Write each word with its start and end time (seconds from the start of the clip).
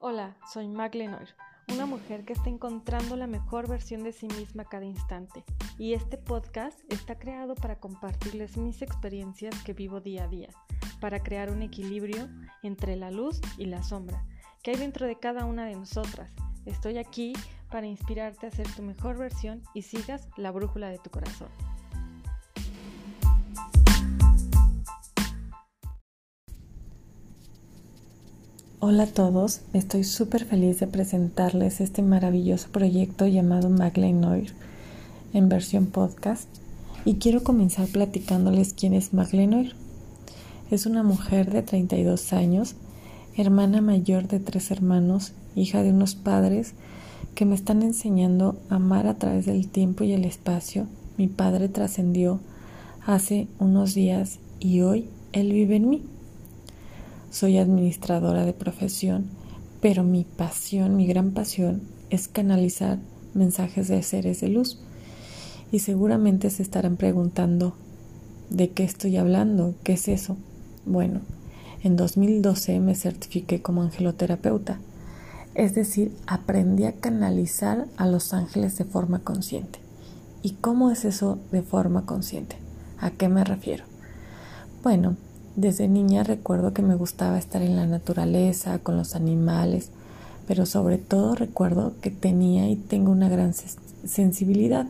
Hola, 0.00 0.36
soy 0.52 0.68
Mag 0.68 0.94
Lenoir, 0.94 1.34
una 1.72 1.84
mujer 1.84 2.24
que 2.24 2.32
está 2.32 2.48
encontrando 2.48 3.16
la 3.16 3.26
mejor 3.26 3.68
versión 3.68 4.04
de 4.04 4.12
sí 4.12 4.28
misma 4.28 4.64
cada 4.64 4.84
instante. 4.84 5.42
Y 5.76 5.94
este 5.94 6.16
podcast 6.16 6.78
está 6.88 7.18
creado 7.18 7.56
para 7.56 7.80
compartirles 7.80 8.56
mis 8.56 8.80
experiencias 8.80 9.60
que 9.64 9.72
vivo 9.72 10.00
día 10.00 10.22
a 10.22 10.28
día, 10.28 10.50
para 11.00 11.20
crear 11.24 11.50
un 11.50 11.62
equilibrio 11.62 12.28
entre 12.62 12.94
la 12.94 13.10
luz 13.10 13.40
y 13.56 13.64
la 13.64 13.82
sombra 13.82 14.24
que 14.62 14.70
hay 14.70 14.76
dentro 14.76 15.04
de 15.04 15.18
cada 15.18 15.44
una 15.44 15.66
de 15.66 15.74
nosotras. 15.74 16.30
Estoy 16.64 16.98
aquí 16.98 17.32
para 17.68 17.88
inspirarte 17.88 18.46
a 18.46 18.52
ser 18.52 18.68
tu 18.68 18.82
mejor 18.82 19.18
versión 19.18 19.64
y 19.74 19.82
sigas 19.82 20.28
la 20.36 20.52
brújula 20.52 20.90
de 20.90 20.98
tu 20.98 21.10
corazón. 21.10 21.48
Hola 28.80 29.02
a 29.02 29.06
todos, 29.08 29.62
estoy 29.72 30.04
súper 30.04 30.44
feliz 30.44 30.78
de 30.78 30.86
presentarles 30.86 31.80
este 31.80 32.00
maravilloso 32.00 32.68
proyecto 32.70 33.26
llamado 33.26 33.70
Magdalene 33.70 34.20
Noir 34.20 34.52
en 35.32 35.48
versión 35.48 35.86
podcast 35.86 36.48
y 37.04 37.16
quiero 37.16 37.42
comenzar 37.42 37.88
platicándoles 37.88 38.74
quién 38.74 38.94
es 38.94 39.12
Magdalene 39.12 39.56
Noir. 39.56 39.74
Es 40.70 40.86
una 40.86 41.02
mujer 41.02 41.50
de 41.50 41.62
32 41.62 42.32
años, 42.32 42.76
hermana 43.36 43.80
mayor 43.80 44.28
de 44.28 44.38
tres 44.38 44.70
hermanos, 44.70 45.32
hija 45.56 45.82
de 45.82 45.90
unos 45.90 46.14
padres 46.14 46.74
que 47.34 47.46
me 47.46 47.56
están 47.56 47.82
enseñando 47.82 48.60
a 48.70 48.76
amar 48.76 49.08
a 49.08 49.18
través 49.18 49.44
del 49.44 49.66
tiempo 49.66 50.04
y 50.04 50.12
el 50.12 50.24
espacio. 50.24 50.86
Mi 51.16 51.26
padre 51.26 51.68
trascendió 51.68 52.38
hace 53.04 53.48
unos 53.58 53.94
días 53.94 54.38
y 54.60 54.82
hoy 54.82 55.08
él 55.32 55.52
vive 55.52 55.74
en 55.74 55.88
mí. 55.90 56.02
Soy 57.30 57.58
administradora 57.58 58.46
de 58.46 58.54
profesión, 58.54 59.26
pero 59.82 60.02
mi 60.02 60.24
pasión, 60.24 60.96
mi 60.96 61.06
gran 61.06 61.32
pasión 61.32 61.82
es 62.08 62.26
canalizar 62.26 62.98
mensajes 63.34 63.88
de 63.88 64.02
seres 64.02 64.40
de 64.40 64.48
luz. 64.48 64.78
Y 65.70 65.80
seguramente 65.80 66.48
se 66.48 66.62
estarán 66.62 66.96
preguntando, 66.96 67.74
¿de 68.48 68.70
qué 68.70 68.84
estoy 68.84 69.18
hablando? 69.18 69.74
¿Qué 69.84 69.92
es 69.92 70.08
eso? 70.08 70.38
Bueno, 70.86 71.20
en 71.82 71.96
2012 71.96 72.80
me 72.80 72.94
certifiqué 72.94 73.60
como 73.60 73.82
angeloterapeuta, 73.82 74.80
es 75.54 75.74
decir, 75.74 76.16
aprendí 76.26 76.84
a 76.84 76.92
canalizar 76.92 77.88
a 77.98 78.06
los 78.06 78.32
ángeles 78.32 78.78
de 78.78 78.84
forma 78.84 79.18
consciente. 79.18 79.80
¿Y 80.42 80.52
cómo 80.52 80.90
es 80.90 81.04
eso 81.04 81.38
de 81.52 81.62
forma 81.62 82.06
consciente? 82.06 82.56
¿A 82.98 83.10
qué 83.10 83.28
me 83.28 83.44
refiero? 83.44 83.84
Bueno, 84.82 85.16
desde 85.58 85.88
niña 85.88 86.22
recuerdo 86.22 86.72
que 86.72 86.82
me 86.82 86.94
gustaba 86.94 87.36
estar 87.36 87.62
en 87.62 87.74
la 87.74 87.84
naturaleza, 87.84 88.78
con 88.78 88.96
los 88.96 89.16
animales, 89.16 89.90
pero 90.46 90.66
sobre 90.66 90.98
todo 90.98 91.34
recuerdo 91.34 91.94
que 92.00 92.12
tenía 92.12 92.70
y 92.70 92.76
tengo 92.76 93.10
una 93.10 93.28
gran 93.28 93.52
sensibilidad. 94.04 94.86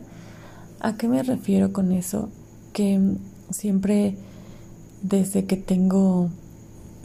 ¿A 0.79 0.95
qué 0.95 1.07
me 1.07 1.23
refiero 1.23 1.73
con 1.73 1.91
eso? 1.91 2.29
Que 2.71 3.01
siempre 3.49 4.15
desde 5.01 5.45
que 5.45 5.57
tengo 5.57 6.29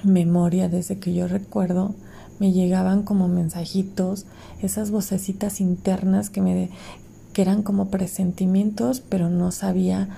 memoria, 0.02 0.68
desde 0.68 0.98
que 0.98 1.14
yo 1.14 1.26
recuerdo, 1.26 1.94
me 2.38 2.52
llegaban 2.52 3.02
como 3.02 3.28
mensajitos, 3.28 4.26
esas 4.60 4.90
vocecitas 4.90 5.62
internas 5.62 6.28
que 6.28 6.42
me 6.42 6.70
que 7.32 7.42
eran 7.42 7.62
como 7.62 7.88
presentimientos, 7.88 9.00
pero 9.00 9.30
no 9.30 9.50
sabía 9.52 10.10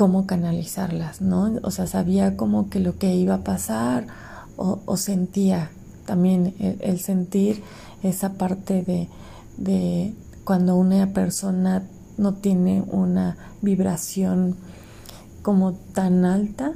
cómo 0.00 0.26
canalizarlas, 0.26 1.20
¿no? 1.20 1.58
O 1.62 1.70
sea, 1.70 1.86
sabía 1.86 2.34
como 2.34 2.70
que 2.70 2.80
lo 2.80 2.96
que 2.96 3.14
iba 3.16 3.34
a 3.34 3.44
pasar 3.44 4.06
o, 4.56 4.96
sentía 4.96 5.70
también 6.06 6.54
el, 6.58 6.98
sentir 7.00 7.62
esa 8.02 8.32
parte 8.32 8.82
de, 8.82 9.10
de 9.58 10.14
cuando 10.44 10.76
una 10.76 11.12
persona 11.12 11.82
no 12.16 12.32
tiene 12.32 12.82
una 12.86 13.36
vibración 13.60 14.56
como 15.42 15.74
tan 15.74 16.24
alta 16.24 16.72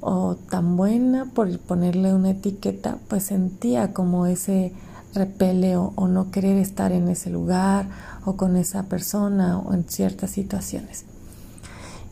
o 0.00 0.34
tan 0.34 0.76
buena 0.76 1.26
por 1.26 1.56
ponerle 1.60 2.12
una 2.12 2.30
etiqueta, 2.30 2.98
pues 3.06 3.22
sentía 3.22 3.92
como 3.92 4.26
ese 4.26 4.72
repele 5.14 5.76
o, 5.76 5.92
o, 5.94 6.08
no 6.08 6.32
querer 6.32 6.56
estar 6.56 6.90
en 6.90 7.06
ese 7.06 7.30
lugar 7.30 7.86
o 8.24 8.36
con 8.36 8.56
esa 8.56 8.82
persona 8.86 9.60
o 9.60 9.74
en 9.74 9.84
ciertas 9.88 10.30
situaciones. 10.30 11.07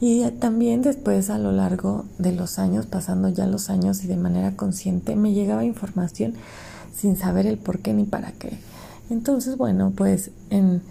Y 0.01 0.23
también 0.33 0.83
después 0.83 1.31
a 1.31 1.39
lo 1.39 1.53
largo 1.53 2.05
de 2.19 2.33
los 2.33 2.59
años, 2.59 2.87
pasando 2.87 3.29
ya 3.29 3.47
los 3.47 3.71
años 3.71 4.05
y 4.05 4.07
de 4.07 4.17
manera 4.17 4.55
consciente, 4.57 5.17
me 5.17 5.33
llegaba 5.33 5.65
información 5.65 6.35
sin 6.95 7.17
saber 7.17 7.47
el 7.47 7.59
por 7.59 7.79
qué 7.79 7.95
ni 7.95 8.05
para 8.05 8.33
qué. 8.33 8.59
Entonces, 9.09 9.57
bueno, 9.57 9.93
pues 9.97 10.31
en, 10.51 10.83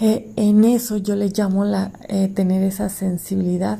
eh, 0.00 0.30
en 0.36 0.64
eso 0.64 0.96
yo 0.96 1.16
le 1.16 1.28
llamo 1.28 1.64
la, 1.64 1.92
eh, 2.08 2.28
tener 2.28 2.62
esa 2.62 2.88
sensibilidad. 2.88 3.78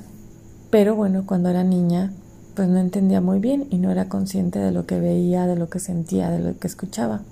Pero 0.70 0.94
bueno, 0.94 1.24
cuando 1.26 1.48
era 1.48 1.64
niña, 1.64 2.12
pues 2.54 2.68
no 2.68 2.78
entendía 2.78 3.20
muy 3.20 3.40
bien 3.40 3.66
y 3.70 3.78
no 3.78 3.90
era 3.90 4.08
consciente 4.08 4.58
de 4.58 4.70
lo 4.70 4.86
que 4.86 5.00
veía, 5.00 5.46
de 5.46 5.56
lo 5.56 5.68
que 5.68 5.80
sentía, 5.80 6.30
de 6.30 6.38
lo 6.38 6.58
que 6.58 6.66
escuchaba. 6.66 7.22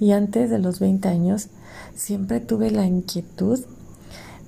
Y 0.00 0.12
antes 0.12 0.50
de 0.50 0.58
los 0.58 0.80
20 0.80 1.08
años, 1.08 1.48
siempre 1.94 2.40
tuve 2.40 2.70
la 2.70 2.86
inquietud 2.86 3.60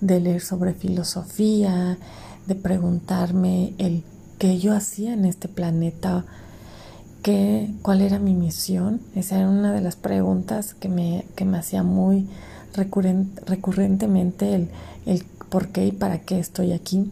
de 0.03 0.21
leer 0.21 0.43
sobre 0.43 0.75
filosofía, 0.75 1.97
de 2.47 2.55
preguntarme 2.57 3.73
el 3.79 4.03
qué 4.39 4.59
yo 4.59 4.75
hacía 4.75 5.15
en 5.15 5.25
este 5.25 5.49
planeta, 5.49 6.25
qué, 7.23 7.73
cuál 7.83 8.01
era 8.03 8.19
mi 8.19 8.35
misión. 8.35 9.01
Esa 9.15 9.39
era 9.39 9.49
una 9.49 9.73
de 9.73 9.81
las 9.81 9.95
preguntas 9.95 10.75
que 10.75 10.89
me, 10.89 11.25
que 11.37 11.45
me 11.45 11.57
hacía 11.57 11.85
muy 11.85 12.29
recurrentemente 12.75 14.55
el, 14.55 14.71
el 15.07 15.25
por 15.49 15.69
qué 15.69 15.87
y 15.87 15.93
para 15.93 16.19
qué 16.19 16.41
estoy 16.41 16.73
aquí. 16.73 17.11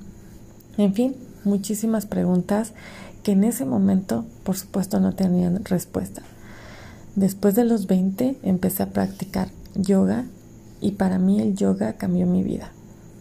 En 0.76 0.92
fin, 0.92 1.14
muchísimas 1.44 2.06
preguntas 2.06 2.72
que 3.22 3.32
en 3.32 3.44
ese 3.44 3.64
momento, 3.64 4.24
por 4.42 4.56
supuesto, 4.56 4.98
no 4.98 5.14
tenían 5.14 5.64
respuesta. 5.64 6.22
Después 7.14 7.54
de 7.54 7.64
los 7.64 7.86
20 7.86 8.38
empecé 8.42 8.82
a 8.82 8.90
practicar 8.90 9.48
yoga 9.76 10.24
y 10.80 10.92
para 10.92 11.18
mí 11.18 11.40
el 11.40 11.54
yoga 11.54 11.92
cambió 11.92 12.26
mi 12.26 12.42
vida. 12.42 12.72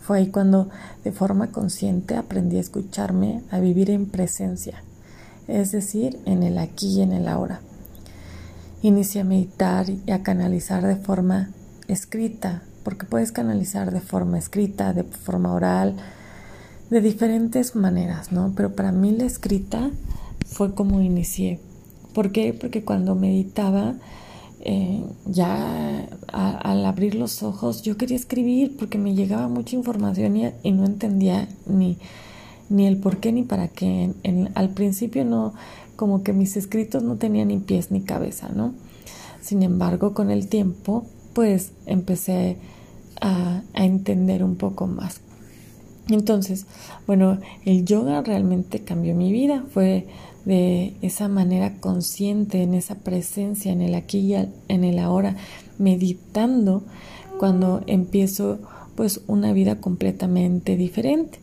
Fue 0.09 0.17
ahí 0.17 0.29
cuando 0.29 0.69
de 1.03 1.11
forma 1.11 1.51
consciente 1.51 2.15
aprendí 2.15 2.57
a 2.57 2.61
escucharme, 2.61 3.43
a 3.51 3.59
vivir 3.59 3.91
en 3.91 4.07
presencia, 4.07 4.81
es 5.47 5.71
decir, 5.71 6.19
en 6.25 6.41
el 6.41 6.57
aquí 6.57 6.97
y 6.97 7.01
en 7.03 7.13
el 7.13 7.27
ahora. 7.27 7.59
Inicié 8.81 9.21
a 9.21 9.23
meditar 9.23 9.85
y 9.87 10.09
a 10.09 10.23
canalizar 10.23 10.83
de 10.83 10.95
forma 10.95 11.51
escrita, 11.87 12.63
porque 12.83 13.05
puedes 13.05 13.31
canalizar 13.31 13.91
de 13.91 14.01
forma 14.01 14.39
escrita, 14.39 14.93
de 14.93 15.03
forma 15.03 15.53
oral, 15.53 15.95
de 16.89 17.01
diferentes 17.01 17.75
maneras, 17.75 18.31
¿no? 18.31 18.53
Pero 18.55 18.73
para 18.73 18.91
mí 18.91 19.11
la 19.11 19.25
escrita 19.25 19.91
fue 20.47 20.73
como 20.73 21.01
inicié. 21.01 21.59
¿Por 22.15 22.31
qué? 22.31 22.57
Porque 22.59 22.83
cuando 22.83 23.13
meditaba 23.13 23.93
eh, 24.61 25.03
ya 25.25 26.07
al 26.27 26.85
abrir 26.85 27.15
los 27.15 27.43
ojos 27.43 27.81
yo 27.81 27.95
quería 27.95 28.17
escribir 28.17 28.75
porque 28.77 28.97
me 28.97 29.15
llegaba 29.15 29.47
mucha 29.47 29.75
información 29.75 30.35
y, 30.35 30.71
no 30.71 30.85
entendía 30.85 31.47
ni, 31.65 31.97
ni 32.69 32.85
el 32.85 32.97
por 32.97 33.17
qué 33.17 33.31
ni 33.31 33.43
para 33.43 33.69
qué. 33.69 34.11
al 34.55 34.69
principio 34.69 35.23
no, 35.23 35.53
como 35.95 36.23
que 36.23 36.33
mis 36.33 36.57
escritos 36.57 37.03
no 37.03 37.15
tenían 37.15 37.49
ni 37.49 37.57
pies 37.57 37.91
ni 37.91 38.01
cabeza, 38.01 38.49
¿no? 38.49 38.73
Sin 39.41 39.63
embargo, 39.63 40.13
con 40.13 40.29
el 40.31 40.47
tiempo, 40.47 41.05
pues 41.33 41.71
empecé 41.85 42.57
a, 43.21 43.61
a 43.73 43.85
entender 43.85 44.43
un 44.43 44.55
poco 44.55 44.87
más. 44.87 45.21
Entonces, 46.09 46.65
bueno, 47.07 47.39
el 47.65 47.85
yoga 47.85 48.21
realmente 48.21 48.79
cambió 48.79 49.15
mi 49.15 49.31
vida. 49.31 49.63
Fue 49.71 50.07
de 50.45 50.93
esa 51.01 51.27
manera 51.27 51.75
consciente, 51.79 52.63
en 52.63 52.73
esa 52.73 52.95
presencia, 52.95 53.71
en 53.71 53.81
el 53.81 53.95
aquí 53.95 54.19
y 54.19 54.33
en 54.33 54.83
el 54.83 55.00
ahora, 55.00 55.35
meditando 55.77 56.83
cuando 57.38 57.83
empiezo 57.88 58.59
pues 58.95 59.21
una 59.27 59.53
vida 59.53 59.79
completamente 59.79 60.75
diferente. 60.75 61.39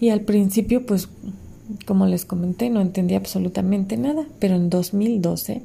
Y 0.00 0.10
al 0.10 0.22
principio 0.22 0.86
pues 0.86 1.08
como 1.86 2.06
les 2.06 2.24
comenté 2.24 2.70
no 2.70 2.80
entendía 2.80 3.18
absolutamente 3.18 3.96
nada, 3.96 4.26
pero 4.38 4.54
en 4.54 4.70
2012 4.70 5.62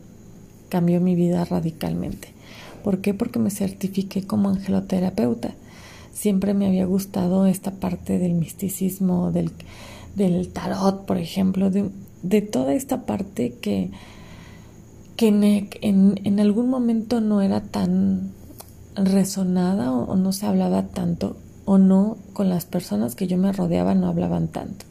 cambió 0.70 1.00
mi 1.02 1.16
vida 1.16 1.46
radicalmente. 1.46 2.30
¿Por 2.84 3.00
qué? 3.00 3.14
Porque 3.14 3.40
me 3.40 3.50
certifiqué 3.50 4.24
como 4.24 4.50
angeloterapeuta. 4.50 5.56
Siempre 6.16 6.54
me 6.54 6.66
había 6.66 6.86
gustado 6.86 7.46
esta 7.46 7.72
parte 7.72 8.18
del 8.20 8.36
misticismo, 8.36 9.34
del, 9.34 9.52
del 10.16 10.48
tarot, 10.48 11.06
por 11.06 11.18
ejemplo, 11.18 11.70
de, 11.70 11.90
de 12.24 12.42
toda 12.42 12.74
esta 12.74 13.06
parte 13.06 13.56
que, 13.60 13.92
que 15.18 15.28
en, 15.28 16.22
en, 16.24 16.40
algún 16.40 16.70
momento 16.70 17.20
no 17.20 17.42
era 17.42 17.60
tan 17.60 18.32
resonada 18.96 19.92
o, 19.92 20.16
no 20.16 20.32
se 20.32 20.46
hablaba 20.46 20.84
tanto 20.88 21.36
o 21.66 21.78
no 21.78 22.18
con 22.32 22.48
las 22.48 22.64
personas 22.64 23.16
que 23.16 23.28
yo 23.28 23.38
me 23.38 23.52
rodeaba 23.52 23.94
no 23.94 24.08
hablaban 24.08 24.48
tanto. 24.48 24.86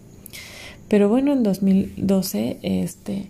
Pero 0.88 1.09
bueno, 1.09 1.32
en 1.32 1.43
2012 1.43 2.59
este, 2.61 3.29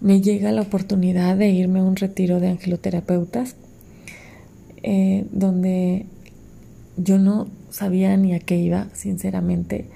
me 0.00 0.20
llega 0.20 0.52
la 0.52 0.62
oportunidad 0.62 1.36
de 1.36 1.48
irme 1.48 1.80
a 1.80 1.82
un 1.82 1.96
retiro 1.96 2.38
de 2.38 2.50
angeloterapeutas, 2.50 3.56
eh, 4.84 5.26
donde 5.32 6.06
yo 6.96 7.18
no 7.18 7.48
sabía 7.70 8.16
ni 8.16 8.34
a 8.34 8.40
qué 8.40 8.56
iba, 8.56 8.88
sinceramente, 8.92 9.86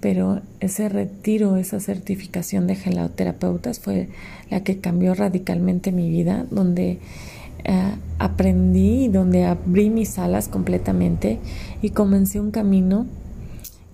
pero 0.00 0.40
ese 0.60 0.88
retiro, 0.88 1.56
esa 1.56 1.80
certificación 1.80 2.66
de 2.66 2.76
geloterapeutas 2.76 3.80
fue 3.80 4.08
la 4.50 4.62
que 4.62 4.78
cambió 4.78 5.14
radicalmente 5.14 5.90
mi 5.90 6.08
vida, 6.08 6.46
donde 6.50 6.98
eh, 7.64 7.94
aprendí, 8.18 9.08
donde 9.08 9.44
abrí 9.44 9.90
mis 9.90 10.18
alas 10.18 10.48
completamente 10.48 11.38
y 11.82 11.90
comencé 11.90 12.38
un 12.38 12.52
camino 12.52 13.06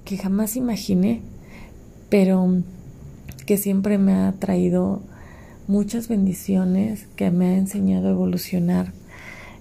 que 0.05 0.19
jamás 0.19 0.56
imaginé, 0.56 1.23
pero 2.11 2.62
que 3.46 3.56
siempre 3.56 3.96
me 3.99 4.12
ha 4.12 4.32
traído 4.38 5.00
muchas 5.67 6.08
bendiciones, 6.08 7.06
que 7.17 7.31
me 7.31 7.46
ha 7.46 7.56
enseñado 7.56 8.08
a 8.08 8.12
evolucionar 8.12 8.93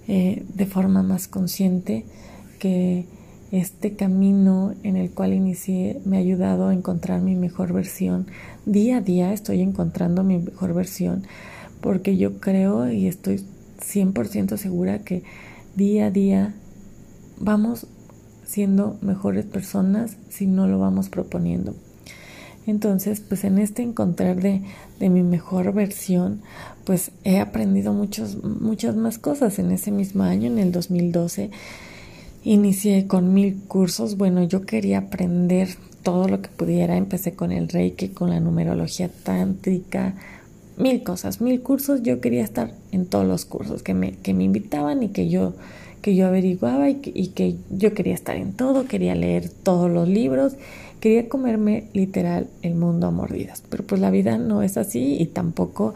eh, 0.07 0.43
de 0.53 0.65
forma 0.65 1.01
más 1.01 1.29
consciente, 1.29 2.05
que 2.63 3.03
este 3.51 3.97
camino 3.97 4.73
en 4.83 4.95
el 4.95 5.11
cual 5.11 5.33
inicié 5.33 5.99
me 6.05 6.15
ha 6.15 6.21
ayudado 6.21 6.69
a 6.69 6.73
encontrar 6.73 7.19
mi 7.19 7.35
mejor 7.35 7.73
versión. 7.73 8.27
Día 8.65 8.97
a 8.97 9.01
día 9.01 9.33
estoy 9.33 9.59
encontrando 9.59 10.23
mi 10.23 10.37
mejor 10.37 10.73
versión 10.73 11.23
porque 11.81 12.15
yo 12.15 12.39
creo 12.39 12.89
y 12.89 13.07
estoy 13.07 13.43
100% 13.81 14.55
segura 14.55 14.99
que 14.99 15.23
día 15.75 16.05
a 16.05 16.11
día 16.11 16.53
vamos 17.37 17.87
siendo 18.45 18.97
mejores 19.01 19.43
personas 19.43 20.15
si 20.29 20.47
no 20.47 20.65
lo 20.65 20.79
vamos 20.79 21.09
proponiendo. 21.09 21.75
Entonces, 22.65 23.19
pues 23.19 23.43
en 23.43 23.57
este 23.57 23.81
encontrar 23.81 24.41
de, 24.41 24.61
de 25.01 25.09
mi 25.09 25.21
mejor 25.21 25.73
versión, 25.73 26.39
pues 26.85 27.11
he 27.25 27.41
aprendido 27.41 27.91
muchos, 27.91 28.41
muchas 28.41 28.95
más 28.95 29.19
cosas. 29.19 29.59
En 29.59 29.69
ese 29.71 29.91
mismo 29.91 30.23
año, 30.23 30.47
en 30.47 30.59
el 30.59 30.71
2012, 30.71 31.51
inicié 32.43 33.07
con 33.07 33.33
mil 33.33 33.57
cursos. 33.67 34.17
Bueno, 34.17 34.43
yo 34.43 34.65
quería 34.65 34.99
aprender 34.99 35.69
todo 36.03 36.27
lo 36.27 36.41
que 36.41 36.49
pudiera. 36.49 36.97
Empecé 36.97 37.33
con 37.33 37.51
el 37.51 37.69
reiki, 37.69 38.09
con 38.09 38.29
la 38.29 38.39
numerología 38.39 39.09
tántrica, 39.09 40.15
mil 40.77 41.03
cosas, 41.03 41.41
mil 41.41 41.61
cursos. 41.61 42.03
Yo 42.03 42.21
quería 42.21 42.43
estar 42.43 42.73
en 42.91 43.05
todos 43.05 43.25
los 43.25 43.45
cursos 43.45 43.83
que 43.83 43.93
me, 43.93 44.13
que 44.13 44.33
me 44.33 44.43
invitaban 44.43 45.03
y 45.03 45.09
que 45.09 45.29
yo 45.29 45.53
que 46.03 46.15
yo 46.15 46.27
averiguaba 46.27 46.89
y 46.89 46.95
que, 46.97 47.55
yo 47.71 47.93
quería 47.93 48.13
estar 48.13 48.35
en 48.35 48.51
todo, 48.51 48.85
quería 48.87 49.15
leer 49.15 49.49
todos 49.49 49.89
los 49.89 50.07
libros, 50.07 50.57
quería 50.99 51.29
comerme 51.29 51.85
literal 51.93 52.47
el 52.61 52.75
mundo 52.75 53.07
a 53.07 53.11
mordidas. 53.11 53.63
Pero 53.69 53.85
pues 53.85 54.01
la 54.01 54.11
vida 54.11 54.37
no 54.37 54.61
es 54.63 54.75
así 54.75 55.15
y 55.17 55.27
tampoco 55.27 55.93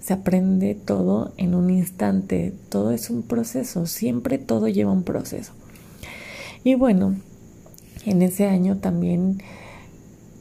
se 0.00 0.14
aprende 0.14 0.74
todo 0.74 1.32
en 1.36 1.54
un 1.54 1.68
instante, 1.68 2.54
todo 2.70 2.90
es 2.90 3.10
un 3.10 3.22
proceso, 3.22 3.84
siempre 3.84 4.38
todo 4.38 4.66
lleva 4.66 4.92
un 4.92 5.02
proceso. 5.02 5.52
Y 6.64 6.74
bueno, 6.74 7.16
en 8.04 8.22
ese 8.22 8.46
año 8.46 8.78
también 8.78 9.42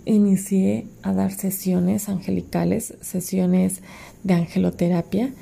inicié 0.05 0.87
a 1.03 1.13
dar 1.13 1.31
sesiones 1.31 2.09
angelicales, 2.09 2.95
sesiones 3.01 3.81
de 4.23 4.33
angeloterapia 4.33 5.33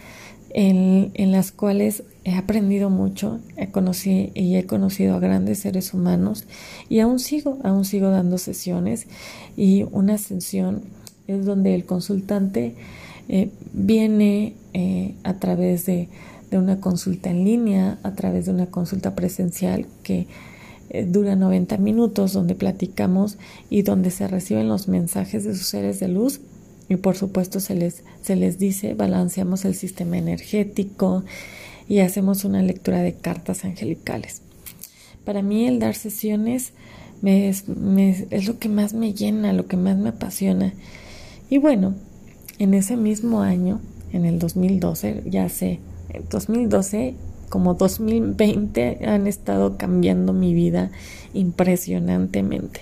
en, 0.52 1.32
las 1.32 1.52
cuales 1.52 2.04
he 2.24 2.34
aprendido 2.36 2.90
mucho, 2.90 3.40
he 3.58 3.70
conocido 3.70 4.32
y 4.34 4.56
he 4.56 4.66
conocido 4.66 5.16
a 5.16 5.20
grandes 5.20 5.60
seres 5.60 5.94
humanos 5.94 6.46
y 6.90 7.00
aún 7.00 7.20
sigo, 7.20 7.60
aún 7.64 7.86
sigo 7.86 8.10
dando 8.10 8.38
sesiones 8.38 9.08
y 9.56 9.86
una 9.92 10.18
sesión 10.18 10.82
es 11.28 11.46
donde 11.46 11.76
el 11.76 11.86
consultante 11.86 12.76
eh, 13.30 13.50
viene 13.74 14.56
eh, 14.74 15.16
a 15.24 15.36
través 15.36 15.86
de, 15.86 16.08
de, 16.50 16.58
una 16.58 16.80
consulta 16.80 17.30
en 17.30 17.44
línea, 17.44 18.00
a 18.04 18.14
través 18.14 18.46
de 18.46 18.54
una 18.54 18.68
consulta 18.68 19.14
presencial 19.16 19.86
que 20.04 20.28
eh, 20.90 21.06
dura 21.06 21.36
90 21.36 21.78
minutos, 21.78 22.34
donde 22.34 22.56
platicamos 22.56 23.38
y 23.70 23.82
donde 23.82 24.12
se 24.12 24.28
reciben 24.28 24.68
los 24.68 24.88
mensajes 24.88 25.44
de 25.44 25.56
sus 25.56 25.68
seres 25.68 26.00
de 26.00 26.08
luz 26.08 26.42
y 26.90 26.96
por 26.96 27.16
supuesto 27.16 27.60
se 27.60 27.76
les, 27.76 28.04
se 28.22 28.36
les 28.36 28.58
dice, 28.58 28.94
balanceamos 28.94 29.66
el 29.66 29.76
sistema 29.76 30.18
energético 30.18 31.24
y 31.88 32.00
hacemos 32.00 32.46
una 32.46 32.62
lectura 32.62 33.02
de 33.02 33.14
cartas 33.14 33.66
angelicales. 33.66 34.42
Para 35.26 35.42
mí 35.42 35.68
el 35.68 35.80
dar 35.80 35.96
sesiones 35.96 36.72
me 37.22 37.50
es, 37.50 37.66
es 38.30 38.48
lo 38.48 38.60
que 38.60 38.70
más 38.70 38.94
me 38.94 39.14
llena, 39.14 39.52
lo 39.52 39.68
que 39.68 39.78
más 39.78 39.98
me 39.98 40.10
apasiona. 40.10 40.74
Y 41.50 41.58
bueno, 41.58 41.96
en 42.60 42.74
ese 42.74 42.96
mismo 42.96 43.42
año, 43.42 43.82
en 44.14 44.26
el 44.26 44.40
2012, 44.40 45.24
ya 45.26 45.50
sé, 45.50 45.80
2012 46.30 47.16
como 47.50 47.76
2020 47.76 49.00
han 49.06 49.28
estado 49.28 49.78
cambiando 49.78 50.34
mi 50.34 50.54
vida 50.54 50.92
impresionantemente. 51.34 52.82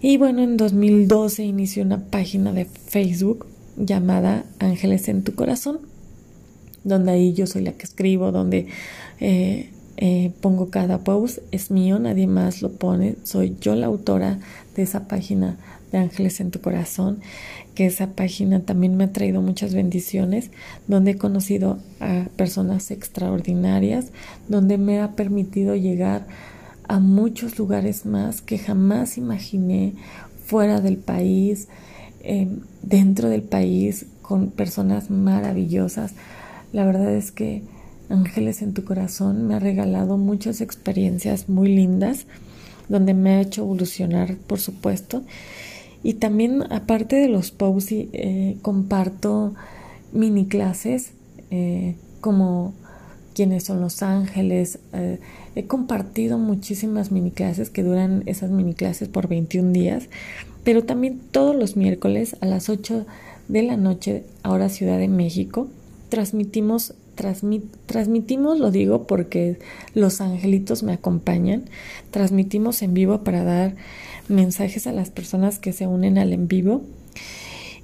Y 0.00 0.16
bueno, 0.16 0.42
en 0.42 0.56
2012 0.56 1.44
inicié 1.44 1.82
una 1.82 2.04
página 2.04 2.52
de 2.52 2.64
Facebook 2.64 3.46
llamada 3.76 4.44
Ángeles 4.58 5.08
en 5.08 5.22
tu 5.22 5.34
corazón, 5.34 5.80
donde 6.84 7.12
ahí 7.12 7.34
yo 7.34 7.46
soy 7.46 7.62
la 7.62 7.72
que 7.72 7.84
escribo, 7.84 8.32
donde 8.32 8.68
eh, 9.20 9.70
eh, 9.98 10.32
pongo 10.40 10.70
cada 10.70 11.04
post, 11.04 11.40
es 11.50 11.70
mío, 11.70 11.98
nadie 11.98 12.26
más 12.26 12.62
lo 12.62 12.72
pone, 12.72 13.16
soy 13.24 13.56
yo 13.60 13.74
la 13.74 13.86
autora 13.86 14.38
de 14.74 14.82
esa 14.82 15.06
página 15.06 15.58
de 15.92 15.98
Ángeles 15.98 16.40
en 16.40 16.50
tu 16.50 16.60
corazón, 16.60 17.20
que 17.74 17.86
esa 17.86 18.08
página 18.08 18.60
también 18.60 18.96
me 18.96 19.04
ha 19.04 19.12
traído 19.12 19.42
muchas 19.42 19.74
bendiciones, 19.74 20.50
donde 20.86 21.12
he 21.12 21.16
conocido 21.18 21.78
a 22.00 22.26
personas 22.36 22.90
extraordinarias, 22.90 24.12
donde 24.48 24.78
me 24.78 25.00
ha 25.00 25.12
permitido 25.12 25.74
llegar 25.74 26.26
a 26.88 26.98
muchos 26.98 27.58
lugares 27.58 28.04
más 28.04 28.42
que 28.42 28.58
jamás 28.58 29.16
imaginé 29.16 29.94
fuera 30.44 30.80
del 30.80 30.96
país, 30.96 31.68
eh, 32.22 32.48
dentro 32.82 33.28
del 33.28 33.42
país, 33.42 34.06
con 34.22 34.50
personas 34.50 35.10
maravillosas. 35.10 36.14
La 36.72 36.84
verdad 36.84 37.12
es 37.14 37.32
que 37.32 37.62
Ángeles 38.08 38.60
en 38.60 38.74
tu 38.74 38.84
corazón 38.84 39.46
me 39.46 39.54
ha 39.54 39.60
regalado 39.60 40.18
muchas 40.18 40.60
experiencias 40.60 41.48
muy 41.48 41.68
lindas, 41.68 42.26
donde 42.88 43.14
me 43.14 43.30
ha 43.30 43.40
hecho 43.40 43.62
evolucionar, 43.62 44.36
por 44.36 44.58
supuesto. 44.58 45.22
Y 46.02 46.14
también, 46.14 46.62
aparte 46.72 47.16
de 47.16 47.28
los 47.28 47.50
posts, 47.50 47.92
eh, 47.92 48.56
comparto 48.62 49.54
mini 50.12 50.46
clases 50.46 51.12
eh, 51.50 51.94
como 52.20 52.72
quiénes 53.34 53.64
son 53.64 53.80
los 53.80 54.02
ángeles, 54.02 54.78
He 55.56 55.66
compartido 55.66 56.38
muchísimas 56.38 57.10
mini 57.10 57.32
clases 57.32 57.70
que 57.70 57.82
duran 57.82 58.22
esas 58.26 58.50
mini 58.50 58.74
clases 58.74 59.08
por 59.08 59.26
21 59.26 59.72
días, 59.72 60.08
pero 60.62 60.84
también 60.84 61.20
todos 61.32 61.56
los 61.56 61.76
miércoles 61.76 62.36
a 62.40 62.46
las 62.46 62.68
8 62.68 63.04
de 63.48 63.62
la 63.62 63.76
noche, 63.76 64.24
ahora 64.44 64.68
Ciudad 64.68 64.98
de 64.98 65.08
México, 65.08 65.68
transmitimos, 66.08 66.94
transmitimos, 67.86 68.58
lo 68.58 68.70
digo 68.70 69.06
porque 69.06 69.58
los 69.94 70.20
angelitos 70.20 70.82
me 70.82 70.92
acompañan, 70.92 71.64
transmitimos 72.10 72.82
en 72.82 72.94
vivo 72.94 73.24
para 73.24 73.44
dar 73.44 73.76
mensajes 74.28 74.86
a 74.86 74.92
las 74.92 75.10
personas 75.10 75.58
que 75.58 75.72
se 75.72 75.86
unen 75.86 76.18
al 76.18 76.32
en 76.32 76.48
vivo 76.48 76.82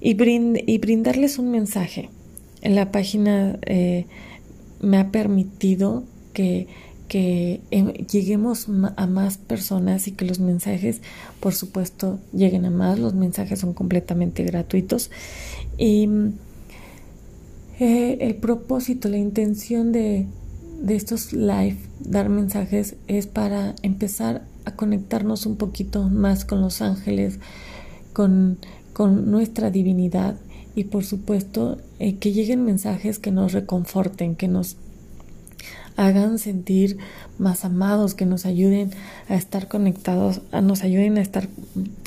y, 0.00 0.16
y 0.20 0.78
brindarles 0.78 1.38
un 1.38 1.50
mensaje. 1.50 2.10
En 2.62 2.74
la 2.74 2.90
página 2.90 3.58
eh, 3.66 4.06
me 4.80 4.98
ha 4.98 5.10
permitido 5.10 6.04
que 6.32 6.68
que 7.08 7.60
eh, 7.70 8.04
lleguemos 8.10 8.66
a 8.96 9.06
más 9.06 9.38
personas 9.38 10.08
y 10.08 10.12
que 10.12 10.24
los 10.24 10.40
mensajes, 10.40 11.02
por 11.40 11.54
supuesto, 11.54 12.18
lleguen 12.32 12.64
a 12.64 12.70
más. 12.70 12.98
Los 12.98 13.14
mensajes 13.14 13.60
son 13.60 13.74
completamente 13.74 14.42
gratuitos. 14.44 15.10
Y 15.78 16.08
eh, 17.78 18.18
el 18.20 18.36
propósito, 18.36 19.08
la 19.08 19.18
intención 19.18 19.92
de, 19.92 20.26
de 20.80 20.96
estos 20.96 21.32
live, 21.32 21.78
dar 22.00 22.28
mensajes, 22.28 22.96
es 23.06 23.26
para 23.26 23.74
empezar 23.82 24.42
a 24.64 24.72
conectarnos 24.72 25.46
un 25.46 25.56
poquito 25.56 26.08
más 26.08 26.44
con 26.44 26.60
los 26.60 26.82
ángeles, 26.82 27.38
con, 28.12 28.58
con 28.92 29.30
nuestra 29.30 29.70
divinidad 29.70 30.36
y 30.74 30.84
por 30.84 31.04
supuesto 31.04 31.78
eh, 31.98 32.16
que 32.16 32.32
lleguen 32.32 32.64
mensajes 32.64 33.18
que 33.18 33.30
nos 33.30 33.52
reconforten, 33.52 34.36
que 34.36 34.48
nos 34.48 34.76
hagan 35.96 36.38
sentir 36.38 36.98
más 37.38 37.64
amados, 37.64 38.14
que 38.14 38.26
nos 38.26 38.44
ayuden 38.44 38.90
a 39.28 39.34
estar 39.34 39.68
conectados, 39.68 40.42
a 40.52 40.60
nos 40.60 40.82
ayuden 40.82 41.16
a 41.16 41.22
estar 41.22 41.48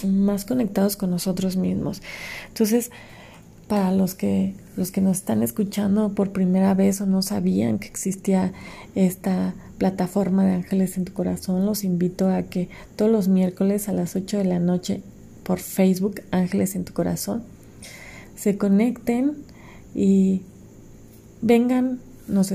más 0.08 0.46
conectados 0.46 0.96
con 0.96 1.10
nosotros 1.10 1.58
mismos. 1.58 2.02
Entonces, 2.50 2.92
para 3.70 3.94
los 3.94 4.16
que 4.16 4.56
los 4.76 4.92
que 4.92 5.02
nos 5.02 5.18
están 5.18 5.44
escuchando 5.44 6.16
por 6.16 6.32
primera 6.32 6.74
vez 6.74 7.02
o 7.02 7.06
no 7.06 7.22
sabían 7.22 7.80
que 7.80 7.88
existía 7.88 8.54
esta 8.96 9.54
plataforma 9.78 10.46
de 10.46 10.54
Ángeles 10.54 10.98
en 10.98 11.04
tu 11.04 11.12
Corazón, 11.12 11.66
los 11.66 11.84
invito 11.84 12.30
a 12.30 12.44
que 12.44 12.70
todos 12.96 13.12
los 13.12 13.28
miércoles 13.28 13.90
a 13.90 13.94
las 13.94 14.16
8 14.16 14.38
de 14.38 14.46
la 14.46 14.60
noche 14.60 15.02
por 15.44 15.60
Facebook 15.60 16.22
Ángeles 16.32 16.76
en 16.76 16.86
tu 16.86 16.94
Corazón 16.94 17.44
se 18.36 18.58
conecten 18.58 19.34
y 19.94 20.44
vengan, 21.42 22.00
nos, 22.30 22.52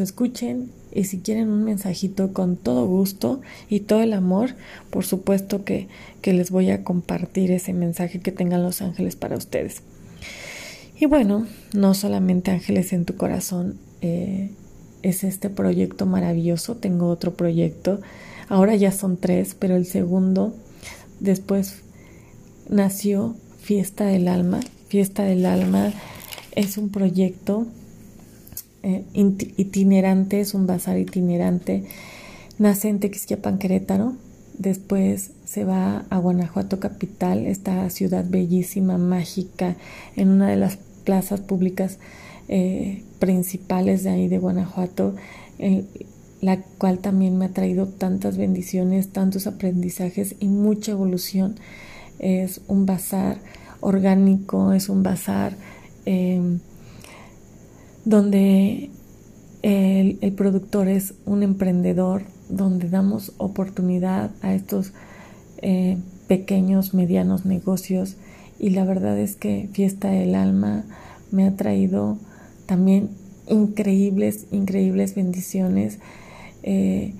escuchen 0.00 0.70
y 0.92 1.04
si 1.04 1.20
quieren 1.20 1.48
un 1.48 1.62
mensajito 1.62 2.32
con 2.32 2.56
todo 2.56 2.86
gusto 2.86 3.40
y 3.70 3.80
todo 3.80 4.02
el 4.02 4.12
amor, 4.12 4.56
por 4.90 5.04
supuesto 5.04 5.64
que 5.64 5.86
les 6.24 6.50
voy 6.50 6.70
a 6.70 6.82
compartir 6.82 7.52
ese 7.52 7.72
mensaje 7.72 8.18
que 8.18 8.32
tengan 8.32 8.64
los 8.64 8.82
ángeles 8.82 9.14
para 9.14 9.36
ustedes. 9.36 9.82
Y 11.00 11.06
bueno, 11.06 11.46
no 11.74 11.94
solamente 11.94 12.50
ángeles 12.50 12.92
en 12.92 13.04
tu 13.04 13.16
corazón, 13.16 13.78
eh, 14.00 14.50
es 15.02 15.22
este 15.22 15.48
proyecto 15.48 16.06
maravilloso. 16.06 16.76
Tengo 16.76 17.08
otro 17.08 17.34
proyecto, 17.34 18.00
ahora 18.48 18.74
ya 18.74 18.90
son 18.90 19.16
tres, 19.16 19.54
pero 19.58 19.76
el 19.76 19.86
segundo 19.86 20.54
después 21.20 21.82
nació 22.68 23.36
Fiesta 23.60 24.06
del 24.06 24.26
Alma. 24.26 24.60
Fiesta 24.88 25.22
del 25.22 25.46
Alma 25.46 25.92
es 26.56 26.78
un 26.78 26.88
proyecto 26.88 27.66
eh, 28.82 29.04
itinerante, 29.12 30.40
es 30.40 30.54
un 30.54 30.66
bazar 30.66 30.98
itinerante. 30.98 31.84
Nace 32.58 32.88
en 32.88 32.98
Tequisquiapan, 32.98 33.58
Querétaro. 33.58 34.14
Después 34.58 35.30
se 35.44 35.64
va 35.64 36.04
a 36.10 36.18
Guanajuato 36.18 36.80
Capital, 36.80 37.46
esta 37.46 37.88
ciudad 37.90 38.24
bellísima, 38.28 38.98
mágica, 38.98 39.76
en 40.16 40.30
una 40.30 40.48
de 40.48 40.56
las 40.56 40.78
plazas 41.08 41.40
públicas 41.40 41.98
eh, 42.48 43.02
principales 43.18 44.04
de 44.04 44.10
ahí 44.10 44.28
de 44.28 44.36
Guanajuato, 44.36 45.14
la 46.42 46.60
cual 46.76 46.98
también 46.98 47.38
me 47.38 47.46
ha 47.46 47.48
traído 47.48 47.86
tantas 47.86 48.36
bendiciones, 48.36 49.08
tantos 49.08 49.46
aprendizajes 49.46 50.36
y 50.38 50.48
mucha 50.48 50.92
evolución. 50.92 51.56
Es 52.18 52.60
un 52.68 52.84
bazar 52.84 53.38
orgánico, 53.80 54.74
es 54.74 54.90
un 54.90 55.02
bazar 55.02 55.56
em, 56.04 56.58
donde 58.04 58.90
el, 59.62 60.32
productor 60.36 60.88
es 60.88 61.14
un 61.24 61.42
emprendedor, 61.42 62.24
donde 62.50 62.90
damos 62.90 63.32
oportunidad 63.38 64.30
a 64.42 64.52
estos 64.52 64.92
eh, 65.62 65.96
pequeños, 66.26 66.92
medianos 66.92 67.46
negocios 67.46 68.16
y 68.58 68.70
la 68.70 68.84
verdad 68.84 69.18
es 69.18 69.36
que 69.36 69.68
Fiesta 69.72 70.10
del 70.10 70.34
Alma 70.34 70.84
me 71.30 71.46
ha 71.46 71.56
traído 71.56 72.18
también 72.66 73.10
increíbles, 73.46 74.46
increíbles 74.50 75.14
bendiciones. 75.14 75.98
Eh, 76.62 77.14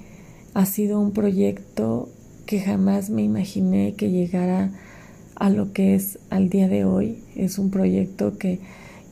ha 0.55 0.67
sido 0.67 1.01
un 1.01 1.13
proyecto 1.13 2.09
que 2.47 2.61
jamás 2.61 3.11
me 3.11 3.23
imaginé 3.23 3.95
que 3.95 4.11
llegara 4.11 4.73
a 5.37 5.51
lo 5.51 5.73
que 5.73 5.95
es 5.95 6.19
al 6.31 6.49
día 6.49 6.69
de 6.69 6.85
hoy. 6.85 7.23
Es 7.37 7.59
un 7.59 7.71
proyecto 7.71 8.39
que, 8.39 8.61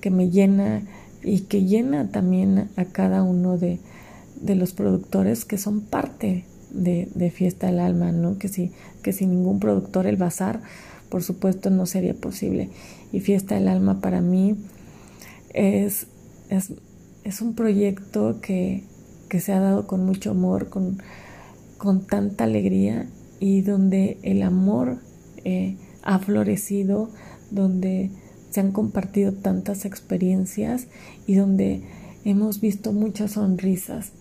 que 0.00 0.10
me 0.10 0.30
llena 0.30 0.82
y 1.22 1.40
que 1.40 1.64
llena 1.64 2.10
también 2.10 2.68
a 2.76 2.84
cada 2.86 3.22
uno 3.22 3.58
de, 3.58 3.78
de 4.40 4.54
los 4.54 4.72
productores 4.72 5.44
que 5.44 5.58
son 5.58 5.80
parte 5.80 6.44
de, 6.70 7.08
de, 7.14 7.30
Fiesta 7.30 7.66
del 7.66 7.80
Alma, 7.80 8.12
¿no? 8.12 8.38
Que 8.38 8.48
si, 8.48 8.72
que 9.02 9.12
sin 9.12 9.30
ningún 9.30 9.60
productor 9.60 10.06
el 10.06 10.16
bazar, 10.16 10.60
por 11.08 11.22
supuesto, 11.22 11.70
no 11.70 11.86
sería 11.86 12.14
posible. 12.14 12.70
Y 13.12 13.20
Fiesta 13.20 13.54
del 13.54 13.68
Alma 13.68 14.00
para 14.00 14.20
mí 14.20 14.56
es, 15.54 16.06
es, 16.48 16.72
es 17.24 17.40
un 17.40 17.54
proyecto 17.54 18.40
que, 18.40 18.84
que, 19.28 19.40
se 19.40 19.52
ha 19.52 19.60
dado 19.60 19.86
con 19.86 20.04
mucho 20.04 20.32
amor, 20.32 20.68
con, 20.68 20.98
con 21.78 22.06
tanta 22.06 22.44
alegría 22.44 23.08
y 23.40 23.62
donde 23.62 24.18
el 24.22 24.42
amor 24.42 24.98
eh, 25.44 25.76
ha 26.02 26.18
florecido, 26.18 27.10
donde 27.50 28.10
se 28.50 28.60
han 28.60 28.72
compartido 28.72 29.32
tantas 29.32 29.84
experiencias 29.84 30.86
y 31.26 31.34
donde 31.34 31.82
hemos 32.24 32.60
visto 32.60 32.92
muchas 32.92 33.32
sonrisas. 33.32 34.12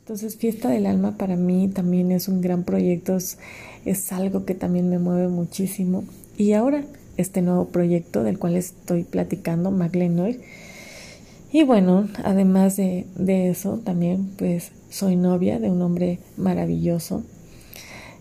Entonces, 0.00 0.36
Fiesta 0.36 0.68
del 0.68 0.86
Alma 0.86 1.16
para 1.16 1.36
mí 1.36 1.68
también 1.68 2.12
es 2.12 2.28
un 2.28 2.42
gran 2.42 2.64
proyecto, 2.64 3.16
es, 3.16 3.38
es 3.86 4.12
algo 4.12 4.44
que 4.44 4.54
también 4.54 4.90
me 4.90 4.98
mueve 4.98 5.28
muchísimo. 5.28 6.04
Y 6.36 6.52
ahora, 6.52 6.84
este 7.16 7.42
nuevo 7.42 7.68
proyecto 7.68 8.22
del 8.24 8.38
cual 8.38 8.56
estoy 8.56 9.04
platicando, 9.04 9.70
Maglenoy, 9.70 10.40
y 11.54 11.62
bueno, 11.62 12.08
además 12.24 12.76
de, 12.76 13.06
eso, 13.48 13.78
también 13.84 14.32
pues 14.36 14.72
soy 14.90 15.14
novia 15.14 15.60
de 15.60 15.70
un 15.70 15.80
hombre 15.82 16.18
maravilloso. 16.36 17.22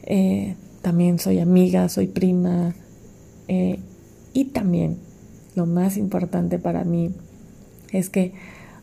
Eh, 0.04 0.54
también 0.84 1.18
soy 1.18 1.40
amiga, 1.40 1.90
soy 1.90 2.06
prima. 2.06 2.76
Eh, 3.48 3.80
y 4.34 4.46
también, 4.46 5.00
lo 5.56 5.66
más 5.66 5.98
importante 5.98 6.60
para 6.60 6.84
mí 6.84 7.10
es 7.92 8.12
que 8.12 8.34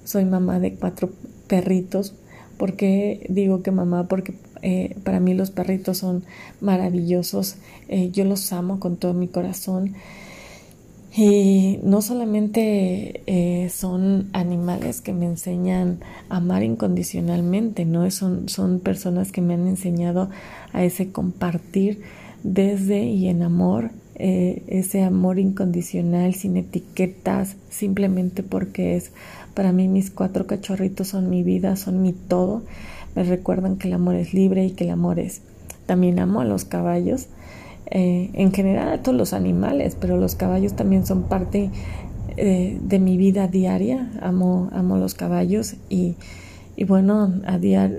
soy 0.03 0.25
mamá 0.25 0.59
de 0.59 0.75
cuatro 0.75 1.11
perritos. 1.47 2.17
¿Por 2.59 2.75
qué 2.75 3.25
digo 3.29 3.63
que 3.63 3.71
mamá? 3.71 4.09
Porque 4.09 4.35
eh, 4.63 4.97
para 5.05 5.21
mí 5.21 5.35
los 5.35 5.51
perritos 5.51 5.99
son 5.99 6.25
maravillosos. 6.61 7.57
yo 8.13 8.25
los 8.25 8.53
amo 8.53 8.81
con 8.81 8.97
todo 8.97 9.15
mi 9.15 9.29
corazón. 9.29 9.95
Y 11.13 11.81
no 11.83 12.03
solamente 12.03 13.23
eh, 13.27 13.69
son 13.69 14.29
animales 14.33 15.01
que 15.01 15.13
me 15.13 15.27
enseñan 15.27 15.99
a 16.29 16.37
amar 16.37 16.63
incondicionalmente, 16.63 17.85
¿no? 17.85 18.09
Son, 18.13 18.49
son 18.49 18.79
personas 18.79 19.33
que 19.33 19.41
me 19.41 19.55
han 19.55 19.67
enseñado 19.67 20.31
a 20.73 20.85
ese 20.85 21.11
compartir 21.11 22.03
desde 22.45 23.03
y 23.05 23.27
en 23.29 23.43
amor, 23.43 23.91
eh, 24.15 24.63
ese 24.69 25.03
amor 25.03 25.41
incondicional, 25.41 26.35
sin 26.35 26.57
etiquetas, 26.57 27.57
simplemente 27.71 28.45
porque 28.45 28.95
es, 28.95 29.11
para 29.55 29.73
mí 29.73 29.89
mis 29.89 30.13
cuatro 30.13 30.47
cachorritos 30.47 31.09
son 31.09 31.29
mi 31.29 31.43
vida, 31.43 31.75
son 31.75 32.03
mi 32.03 32.13
todo. 32.13 32.63
Me 33.15 33.25
recuerdan 33.25 33.77
que 33.77 33.89
el 33.89 33.95
amor 33.95 34.15
es 34.15 34.35
libre 34.35 34.65
y 34.65 34.71
que 34.73 34.85
el 34.85 34.91
amor 34.91 35.19
es... 35.19 35.43
También 35.87 36.21
amo 36.21 36.41
a 36.41 36.45
los 36.45 36.65
caballos 36.65 37.29
eh, 37.87 38.31
en 38.35 38.53
general 38.53 38.89
a 38.93 39.03
todos 39.03 39.19
los 39.19 39.33
animales, 39.33 39.97
pero 40.01 40.17
los 40.17 40.37
caballos 40.37 40.77
también 40.77 41.05
son 41.05 41.25
parte 41.25 41.71
eh, 42.37 42.79
de 42.81 42.99
mi 43.01 43.17
vida 43.17 43.49
diaria. 43.49 44.11
Amo, 44.23 44.71
amo 44.73 44.97
los 44.97 45.15
caballos 45.15 45.75
y, 45.89 46.15
y 46.77 46.85
bueno, 46.85 47.35
a 47.47 47.59
diario, 47.59 47.99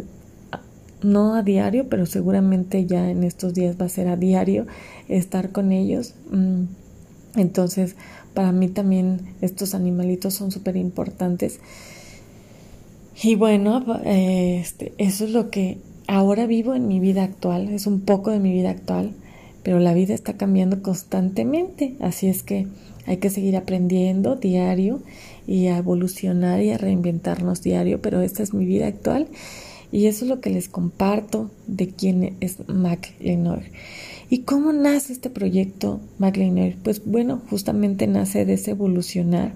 no 1.04 1.36
a 1.36 1.44
diario, 1.44 1.90
pero 1.90 2.06
seguramente 2.06 2.86
ya 2.86 3.10
en 3.10 3.24
estos 3.24 3.54
días 3.54 3.76
va 3.80 3.86
a 3.86 3.90
ser 3.90 4.08
a 4.08 4.16
diario 4.16 4.66
estar 5.10 5.52
con 5.52 5.74
ellos. 5.74 6.16
Mm, 6.32 6.64
entonces, 7.36 7.96
para 8.34 8.52
mí 8.52 8.70
también 8.70 9.22
estos 9.42 9.76
animalitos 9.76 10.34
son 10.34 10.52
súper 10.52 10.78
importantes. 10.78 11.60
Y 13.22 13.36
bueno, 13.36 13.84
este, 14.06 14.94
eso 14.98 15.26
es 15.26 15.32
lo 15.32 15.50
que 15.50 15.78
ahora 16.08 16.46
vivo 16.46 16.76
en 16.76 16.88
mi 16.88 17.00
vida 17.00 17.24
actual, 17.24 17.70
es 17.70 17.88
un 17.88 18.02
poco 18.02 18.32
de 18.32 18.40
mi 18.40 18.52
vida 18.52 18.70
actual 18.70 19.14
pero 19.64 19.80
la 19.80 19.94
vida 19.94 20.14
está 20.14 20.38
cambiando 20.38 20.82
constantemente, 20.82 21.96
así 22.00 22.28
es 22.28 22.44
que 22.44 22.68
hay 23.06 23.18
que 23.18 23.30
seguir 23.30 23.56
aprendiendo 23.58 24.36
diario 24.36 25.02
y 25.48 25.68
a 25.68 25.78
evolucionar 25.78 26.62
y 26.62 26.72
a 26.72 26.78
reinventarnos 26.78 27.62
diario, 27.62 28.02
pero 28.02 28.22
esta 28.22 28.44
es 28.44 28.54
mi 28.54 28.66
vida 28.66 28.88
actual 28.88 29.28
y 29.92 30.06
eso 30.06 30.26
es 30.26 30.30
lo 30.30 30.40
que 30.40 30.50
les 30.50 30.70
comparto 30.70 31.52
de 31.68 31.90
quién 31.90 32.38
es 32.40 32.68
Mac 32.68 33.14
Lenoir. 33.20 33.72
¿Y 34.30 34.40
cómo 34.40 34.72
nace 34.72 35.14
este 35.14 35.30
proyecto 35.30 36.00
Mac 36.18 36.38
Lenoir? 36.38 36.78
Pues 36.82 37.06
bueno, 37.06 37.42
justamente 37.50 38.08
nace 38.08 38.46
de 38.46 38.54
ese 38.54 38.72
evolucionar. 38.72 39.54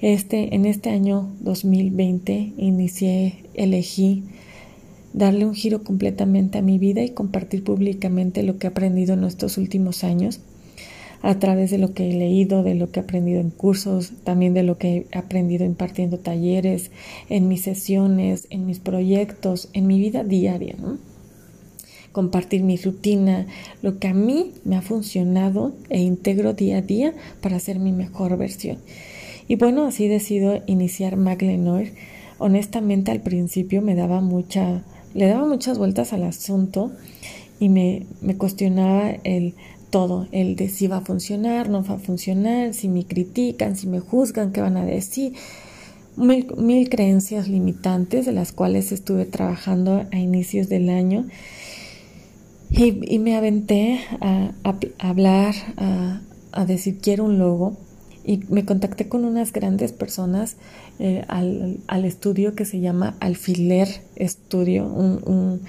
Este, 0.00 0.54
en 0.54 0.64
este 0.64 0.88
año 0.88 1.28
2020 1.40 2.54
inicié, 2.56 3.34
elegí 3.52 4.22
darle 5.12 5.44
un 5.44 5.54
giro 5.54 5.84
completamente 5.84 6.56
a 6.56 6.62
mi 6.62 6.78
vida 6.78 7.02
y 7.02 7.10
compartir 7.10 7.62
públicamente 7.64 8.42
lo 8.42 8.56
que 8.56 8.66
he 8.66 8.70
aprendido 8.70 9.12
en 9.12 9.24
estos 9.24 9.58
últimos 9.58 10.02
años 10.02 10.40
a 11.20 11.38
través 11.38 11.70
de 11.70 11.76
lo 11.76 11.92
que 11.92 12.08
he 12.08 12.14
leído, 12.14 12.62
de 12.62 12.74
lo 12.74 12.90
que 12.90 13.00
he 13.00 13.02
aprendido 13.02 13.42
en 13.42 13.50
cursos, 13.50 14.12
también 14.24 14.54
de 14.54 14.62
lo 14.62 14.78
que 14.78 15.06
he 15.12 15.18
aprendido 15.18 15.66
impartiendo 15.66 16.18
talleres, 16.18 16.90
en 17.28 17.46
mis 17.48 17.60
sesiones, 17.60 18.46
en 18.48 18.64
mis 18.64 18.78
proyectos, 18.78 19.68
en 19.74 19.86
mi 19.86 19.98
vida 19.98 20.24
diaria. 20.24 20.76
Compartir 22.12 22.62
mi 22.62 22.78
rutina, 22.78 23.46
lo 23.82 23.98
que 23.98 24.08
a 24.08 24.14
mí 24.14 24.52
me 24.64 24.76
ha 24.76 24.82
funcionado 24.82 25.74
e 25.90 26.00
integro 26.00 26.54
día 26.54 26.78
a 26.78 26.82
día 26.82 27.12
para 27.42 27.60
ser 27.60 27.78
mi 27.78 27.92
mejor 27.92 28.38
versión. 28.38 28.78
Y 29.50 29.56
bueno, 29.56 29.84
así 29.84 30.06
decido 30.06 30.62
iniciar 30.66 31.16
Maglenoir. 31.16 31.94
Honestamente 32.38 33.10
al 33.10 33.20
principio 33.20 33.82
me 33.82 33.96
daba 33.96 34.20
mucha 34.20 34.84
le 35.12 35.26
daba 35.26 35.44
muchas 35.44 35.76
vueltas 35.76 36.12
al 36.12 36.22
asunto 36.22 36.92
y 37.58 37.68
me, 37.68 38.06
me 38.20 38.36
cuestionaba 38.36 39.10
el 39.24 39.54
todo, 39.90 40.28
el 40.30 40.54
de 40.54 40.68
si 40.68 40.86
va 40.86 40.98
a 40.98 41.00
funcionar, 41.00 41.68
no 41.68 41.82
va 41.82 41.94
a 41.96 41.98
funcionar, 41.98 42.74
si 42.74 42.88
me 42.88 43.04
critican, 43.04 43.74
si 43.74 43.88
me 43.88 43.98
juzgan, 43.98 44.52
qué 44.52 44.60
van 44.60 44.76
a 44.76 44.84
decir. 44.84 45.32
Mil, 46.16 46.46
mil 46.56 46.88
creencias 46.88 47.48
limitantes 47.48 48.26
de 48.26 48.32
las 48.32 48.52
cuales 48.52 48.92
estuve 48.92 49.24
trabajando 49.24 50.06
a 50.12 50.16
inicios 50.16 50.68
del 50.68 50.88
año 50.90 51.26
y, 52.70 53.00
y 53.12 53.18
me 53.18 53.34
aventé 53.34 53.98
a, 54.20 54.52
a, 54.62 54.78
hablar, 55.00 55.56
a, 55.76 56.20
a 56.52 56.64
decir 56.66 56.98
quiero 57.00 57.24
un 57.24 57.40
logo 57.40 57.89
y 58.24 58.38
me 58.48 58.64
contacté 58.64 59.08
con 59.08 59.24
unas 59.24 59.52
grandes 59.52 59.92
personas 59.92 60.56
eh, 60.98 61.24
al, 61.28 62.04
estudio 62.04 62.54
que 62.54 62.64
se 62.64 62.80
llama 62.80 63.16
Alfiler 63.20 63.88
Estudio, 64.16 64.86
un, 64.86 65.60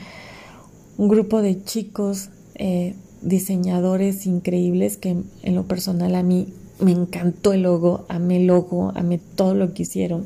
grupo 0.97 1.41
de 1.41 1.63
chicos 1.63 2.29
eh, 2.55 2.93
diseñadores 3.21 4.27
increíbles 4.27 4.97
que 4.97 5.17
en 5.41 5.55
lo 5.55 5.65
personal 5.65 6.13
a 6.13 6.21
mí 6.21 6.53
me 6.79 6.91
encantó 6.91 7.53
el 7.53 7.63
logo, 7.63 8.05
amé 8.09 8.37
el 8.37 8.47
logo, 8.47 8.91
amé 8.95 9.19
todo 9.35 9.55
lo 9.55 9.73
que 9.73 9.83
hicieron. 9.83 10.25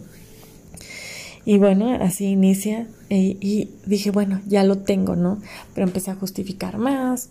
Y 1.45 1.59
bueno, 1.59 1.95
así 2.01 2.25
inicia 2.25 2.87
y, 3.09 3.37
y 3.39 3.69
dije, 3.85 4.09
bueno, 4.11 4.41
ya 4.47 4.63
lo 4.63 4.79
tengo, 4.79 5.15
¿no? 5.15 5.39
Pero 5.73 5.85
empecé 5.85 6.11
a 6.11 6.15
justificar 6.15 6.77
más, 6.77 7.29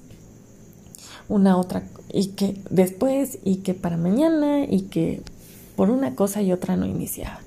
una 1.29 1.57
otra, 1.57 1.85
y 2.13 2.29
que 2.29 2.61
después, 2.71 3.39
y 3.45 3.57
que 3.57 3.75
para 3.75 3.97
mañana, 3.97 4.65
y 4.65 4.83
que 4.83 5.23
por 5.77 5.91
una 5.91 6.15
cosa 6.15 6.43
y 6.43 6.53
otra 6.53 6.77
no 6.77 6.87
iniciaba. 6.87 7.41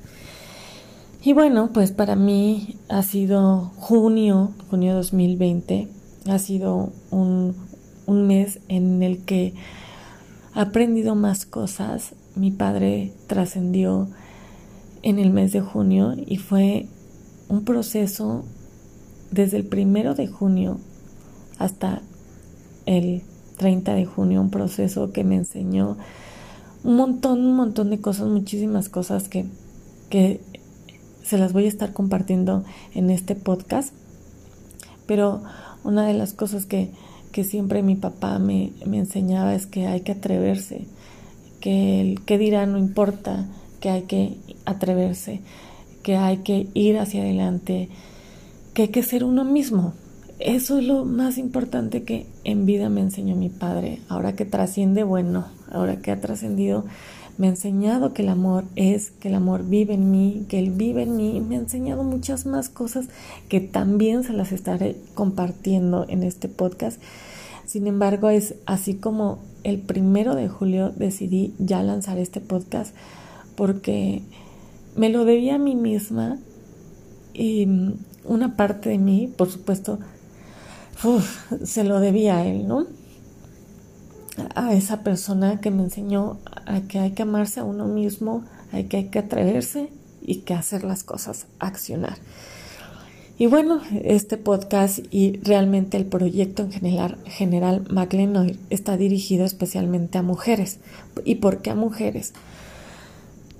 Y 1.23 1.33
bueno, 1.33 1.71
pues 1.73 1.91
para 1.91 2.15
mí 2.15 2.77
ha 2.89 3.03
sido 3.03 3.71
junio, 3.77 4.51
junio 4.69 4.93
2020, 4.95 5.87
ha 6.29 6.39
sido 6.39 6.91
un, 7.11 7.55
un 8.05 8.27
mes 8.27 8.59
en 8.67 9.03
el 9.03 9.23
que 9.25 9.53
he 10.55 10.59
aprendido 10.59 11.15
más 11.15 11.45
cosas. 11.45 12.13
Mi 12.35 12.51
padre 12.51 13.13
trascendió 13.27 14.07
en 15.01 15.19
el 15.19 15.31
mes 15.31 15.51
de 15.51 15.61
junio 15.61 16.15
y 16.15 16.37
fue 16.37 16.87
un 17.49 17.63
proceso 17.63 18.43
desde 19.31 19.57
el 19.57 19.65
primero 19.65 20.15
de 20.15 20.27
junio 20.27 20.79
hasta 21.59 22.01
el 22.85 23.23
30 23.57 23.95
de 23.95 24.05
junio, 24.05 24.41
un 24.41 24.49
proceso 24.49 25.11
que 25.11 25.23
me 25.23 25.35
enseñó 25.35 25.97
un 26.83 26.95
montón, 26.95 27.45
un 27.45 27.55
montón 27.55 27.89
de 27.89 27.99
cosas, 27.99 28.27
muchísimas 28.27 28.87
cosas 28.89 29.27
que, 29.27 29.45
que 30.09 30.39
se 31.23 31.37
las 31.37 31.51
voy 31.51 31.65
a 31.65 31.67
estar 31.67 31.91
compartiendo 31.91 32.63
en 32.93 33.09
este 33.09 33.35
podcast. 33.35 33.93
Pero 35.05 35.43
una 35.83 36.07
de 36.07 36.13
las 36.13 36.33
cosas 36.33 36.65
que, 36.65 36.91
que 37.31 37.43
siempre 37.43 37.83
mi 37.83 37.95
papá 37.95 38.39
me, 38.39 38.71
me, 38.85 38.99
enseñaba 38.99 39.53
es 39.55 39.67
que 39.67 39.87
hay 39.87 40.01
que 40.01 40.13
atreverse, 40.13 40.85
que 41.59 42.01
el 42.01 42.21
que 42.23 42.37
dirá 42.37 42.65
no 42.65 42.77
importa, 42.77 43.47
que 43.79 43.89
hay 43.89 44.03
que 44.03 44.37
atreverse, 44.65 45.41
que 46.03 46.15
hay 46.15 46.37
que 46.37 46.67
ir 46.73 46.97
hacia 46.97 47.21
adelante, 47.21 47.89
que 48.73 48.83
hay 48.83 48.87
que 48.89 49.03
ser 49.03 49.23
uno 49.23 49.43
mismo, 49.43 49.93
eso 50.39 50.79
es 50.79 50.85
lo 50.85 51.05
más 51.05 51.37
importante 51.37 52.03
que 52.03 52.27
en 52.43 52.65
vida 52.65 52.89
me 52.89 53.01
enseñó 53.01 53.35
mi 53.35 53.49
padre. 53.49 54.01
Ahora 54.07 54.35
que 54.35 54.45
trasciende, 54.45 55.03
bueno, 55.03 55.47
ahora 55.71 55.97
que 55.97 56.11
ha 56.11 56.21
trascendido, 56.21 56.85
me 57.37 57.47
ha 57.47 57.51
enseñado 57.51 58.13
que 58.13 58.23
el 58.23 58.29
amor 58.29 58.65
es, 58.75 59.11
que 59.11 59.29
el 59.29 59.35
amor 59.35 59.67
vive 59.67 59.93
en 59.93 60.11
mí, 60.11 60.45
que 60.49 60.59
él 60.59 60.71
vive 60.71 61.03
en 61.03 61.15
mí. 61.15 61.39
Me 61.39 61.55
ha 61.55 61.59
enseñado 61.59 62.03
muchas 62.03 62.45
más 62.45 62.69
cosas 62.69 63.07
que 63.49 63.61
también 63.61 64.23
se 64.23 64.33
las 64.33 64.51
estaré 64.51 64.95
compartiendo 65.13 66.05
en 66.07 66.23
este 66.23 66.47
podcast. 66.47 67.01
Sin 67.65 67.87
embargo, 67.87 68.29
es 68.29 68.55
así 68.65 68.95
como 68.95 69.39
el 69.63 69.79
primero 69.79 70.35
de 70.35 70.47
julio 70.47 70.91
decidí 70.95 71.53
ya 71.59 71.83
lanzar 71.83 72.17
este 72.17 72.41
podcast 72.41 72.95
porque 73.55 74.21
me 74.95 75.09
lo 75.09 75.25
debía 75.25 75.55
a 75.55 75.59
mí 75.59 75.75
misma 75.75 76.37
y 77.33 77.67
una 78.23 78.55
parte 78.55 78.89
de 78.89 78.97
mí, 78.97 79.31
por 79.35 79.49
supuesto, 79.49 79.99
se 81.63 81.83
lo 81.83 81.99
debía 81.99 82.37
a 82.37 82.45
él, 82.45 82.67
¿no? 82.67 82.85
A 84.55 84.73
esa 84.73 85.03
persona 85.03 85.59
que 85.59 85.71
me 85.71 85.83
enseñó 85.83 86.37
a 86.65 86.81
que 86.81 86.99
hay 86.99 87.11
que 87.11 87.23
amarse 87.23 87.59
a 87.59 87.63
uno 87.63 87.87
mismo, 87.87 88.43
hay 88.71 88.85
que 88.85 88.97
hay 88.97 89.05
que 89.05 89.19
atreverse 89.19 89.89
y 90.21 90.37
que 90.37 90.53
hacer 90.53 90.83
las 90.83 91.03
cosas, 91.03 91.47
accionar. 91.59 92.17
Y 93.39 93.45
bueno, 93.45 93.81
este 94.03 94.37
podcast 94.37 94.99
y 95.11 95.39
realmente 95.43 95.95
el 95.95 96.05
proyecto 96.05 96.63
en 96.63 96.71
general, 96.71 97.17
general 97.25 97.85
McLean 97.89 98.57
está 98.71 98.97
dirigido 98.97 99.45
especialmente 99.45 100.17
a 100.17 100.23
mujeres. 100.23 100.79
¿Y 101.23 101.35
por 101.35 101.61
qué 101.61 101.69
a 101.69 101.75
mujeres? 101.75 102.33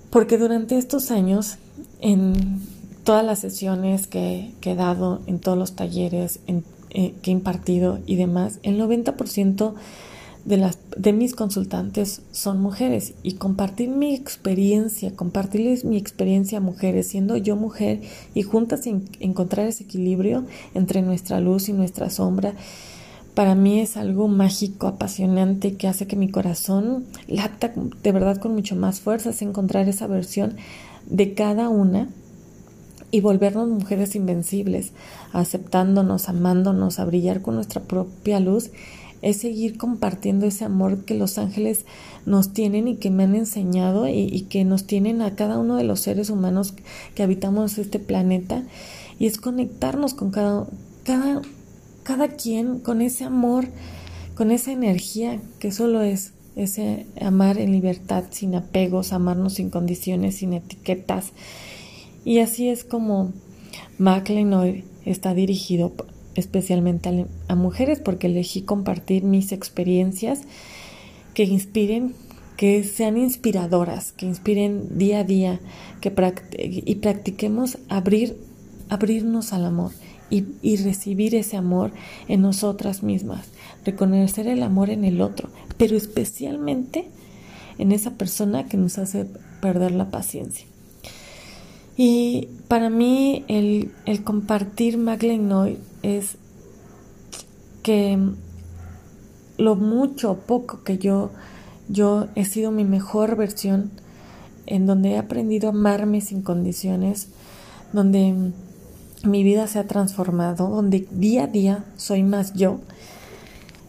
Porque 0.10 0.39
durante 0.39 0.80
estos 0.80 1.12
años, 1.12 1.58
en 2.02 2.60
todas 3.04 3.23
las 3.23 3.39
sesiones 3.39 4.08
que, 4.08 4.52
que 4.62 4.71
he 4.71 4.76
dado, 4.76 5.21
en 5.28 5.39
todos 5.39 5.60
los 5.60 5.76
talleres, 5.76 6.39
en 6.47 6.63
eh, 6.89 7.13
que 7.21 7.32
he 7.32 7.34
impartido 7.34 8.00
y 8.06 8.15
demás, 8.15 8.60
el 8.63 8.80
90% 8.80 9.73
de, 10.45 10.56
las, 10.56 10.80
de 10.95 11.12
mis 11.12 11.36
consultantes 11.36 12.21
son 12.32 12.62
mujeres. 12.62 13.13
Y 13.21 13.34
compartir 13.34 13.89
mi 13.89 14.15
experiencia, 14.15 15.13
compartirles 15.15 15.84
mi 15.84 15.97
experiencia 15.97 16.60
a 16.60 16.62
mujeres, 16.62 17.10
siendo 17.10 17.36
yo 17.36 17.58
mujer 17.58 18.02
y 18.34 18.43
juntas 18.43 18.88
encontrar 19.19 19.67
ese 19.67 19.84
equilibrio 19.84 20.45
entre 20.73 21.02
nuestra 21.02 21.41
luz 21.41 21.67
y 21.67 21.73
nuestra 21.73 22.10
sombra, 22.10 22.54
para 23.34 23.54
mí 23.54 23.82
es 23.82 23.97
algo 23.97 24.28
mágico, 24.28 24.88
apasionante, 24.88 25.76
que 25.76 25.88
hace 25.88 26.08
que 26.08 26.15
mi 26.15 26.32
corazón 26.32 27.06
lata 27.28 27.71
de 28.02 28.12
verdad 28.12 28.38
con 28.38 28.54
mucho 28.54 28.76
más 28.76 29.00
fuerza, 29.00 29.30
es 29.30 29.43
encontrar 29.43 29.88
esa 29.88 30.08
versión 30.08 30.56
de 31.06 31.36
cada 31.36 31.69
una 31.69 32.10
y 33.12 33.22
volvernos 33.22 33.67
mujeres 33.70 34.15
invencibles, 34.15 34.91
aceptándonos, 35.34 36.30
amándonos, 36.30 37.00
a 37.00 37.06
brillar 37.06 37.41
con 37.41 37.56
nuestra 37.56 37.82
propia 37.82 38.39
luz, 38.39 38.72
es 39.22 39.38
seguir 39.38 39.78
compartiendo 39.78 40.46
ese 40.46 40.65
amor 40.65 41.04
que 41.06 41.15
los 41.15 41.38
ángeles 41.38 41.86
nos 42.26 42.54
tienen 42.54 42.88
y 42.88 42.96
que 42.98 43.10
me 43.10 43.24
han 43.24 43.36
enseñado 43.36 44.08
y, 44.08 44.41
que 44.50 44.63
nos 44.63 44.86
tienen 44.86 45.22
a 45.22 45.36
cada 45.36 45.58
uno 45.58 45.76
de 45.76 45.84
los 45.84 46.02
seres 46.02 46.30
humanos 46.30 46.74
que 47.15 47.24
habitamos 47.24 47.78
este 47.78 48.00
planeta. 48.00 48.63
Y 49.17 49.26
es 49.26 49.38
conectarnos 49.39 50.13
con 50.13 50.30
cada, 50.30 50.67
cada, 51.04 51.41
cada 52.04 52.28
quien, 52.28 52.80
con 52.80 53.02
ese 53.02 53.24
amor, 53.24 53.67
con 54.36 54.52
esa 54.52 54.72
energía 54.72 55.41
que 55.60 55.72
solo 55.72 56.04
es 56.04 56.34
ese 56.56 57.06
amar 57.22 57.58
en 57.58 57.72
libertad, 57.72 58.26
sin 58.30 58.56
apegos, 58.56 59.13
amarnos 59.13 59.56
sin 59.56 59.70
condiciones, 59.70 60.38
sin 60.38 60.54
etiquetas, 60.54 61.32
y 62.27 62.39
así 62.39 62.67
es 62.67 62.83
como 62.83 63.31
McLean 63.97 64.83
está 65.05 65.33
dirigido 65.33 65.93
especialmente 66.35 67.25
a, 67.47 67.55
mujeres 67.55 68.01
porque 68.01 68.27
elegí 68.27 68.63
compartir 68.63 69.23
mis 69.23 69.53
experiencias 69.53 70.41
que 71.33 71.45
inspiren, 71.45 72.15
que 72.57 72.83
sean 72.83 73.17
inspiradoras, 73.17 74.11
que 74.11 74.25
inspiren 74.25 74.97
día 74.97 75.19
a 75.19 75.23
día, 75.23 75.61
que 76.01 76.13
y 76.59 76.95
practiquemos 76.95 77.77
abrir, 77.87 78.37
abrirnos 78.89 79.53
al 79.53 79.63
amor 79.63 79.91
y 80.29 80.75
recibir 80.83 81.33
ese 81.33 81.55
amor 81.55 81.93
en 82.27 82.41
nosotras 82.41 83.03
mismas, 83.03 83.47
reconocer 83.85 84.47
el 84.47 84.63
amor 84.63 84.89
en 84.89 85.05
el 85.05 85.21
otro, 85.21 85.47
pero 85.77 85.95
especialmente 85.95 87.07
en 87.77 87.93
esa 87.93 88.15
persona 88.15 88.67
que 88.67 88.75
nos 88.75 88.97
hace 88.97 89.27
perder 89.61 89.93
la 89.93 90.11
paciencia. 90.11 90.65
Y 91.97 92.49
para 92.67 92.91
mí 92.91 93.43
el, 93.47 93.91
compartir 94.23 94.99
Maglen 94.99 95.51
es 96.03 96.38
que 97.81 98.19
lo 99.57 99.75
mucho 99.75 100.31
o 100.31 100.38
poco 100.38 100.83
que 100.83 100.99
yo, 100.99 101.31
yo 101.89 102.27
he 102.36 102.45
sido 102.45 102.69
mi 102.69 102.86
mejor 102.86 103.36
versión, 103.36 103.89
en 104.67 104.86
donde 104.86 105.12
he 105.12 105.17
aprendido 105.17 105.69
a 105.69 105.71
amarme 105.71 106.21
sin 106.21 106.43
condiciones, 106.43 107.29
donde 107.93 108.51
mi 109.23 109.43
vida 109.43 109.65
se 109.65 109.79
ha 109.79 109.88
transformado, 109.88 110.69
donde 110.69 111.07
día 111.10 111.45
a 111.45 111.47
día 111.47 111.86
soy 111.95 112.21
más 112.21 112.53
yo. 112.53 112.79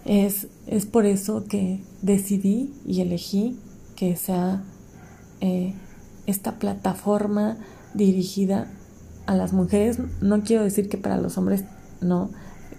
Es, 0.07 0.47
es 0.67 0.87
por 0.87 1.05
eso 1.05 1.45
que 1.47 1.83
decidí 2.01 2.73
y 2.87 3.03
elegí 3.03 3.59
que 3.97 4.17
sea 4.17 4.63
eh, 5.43 5.75
esta 6.29 6.59
plataforma 6.59 7.57
dirigida 7.95 8.71
a 9.27 9.35
las 9.35 9.53
mujeres. 9.53 9.99
No 10.21 10.43
quiero 10.43 10.63
decir 10.63 10.89
que 10.89 10.99
para 10.99 11.17
los 11.17 11.39
hombres 11.39 11.65
no, 12.03 12.31